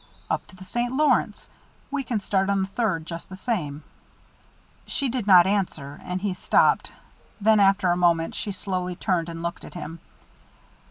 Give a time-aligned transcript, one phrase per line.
[0.31, 0.91] "Up to the St.
[0.91, 1.47] Lawrence.
[1.91, 3.83] We can start on the third just the same."
[4.87, 6.91] She did not answer, and he stopped.
[7.39, 9.99] Then, after a moment, she slowly turned, and looked at him.